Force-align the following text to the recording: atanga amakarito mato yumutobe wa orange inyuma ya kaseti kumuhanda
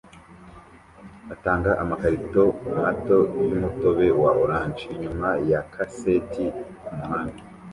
atanga 1.33 1.69
amakarito 1.83 2.43
mato 2.81 3.19
yumutobe 3.49 4.07
wa 4.21 4.31
orange 4.43 4.83
inyuma 4.93 5.29
ya 5.49 5.61
kaseti 5.73 6.45
kumuhanda 6.85 7.39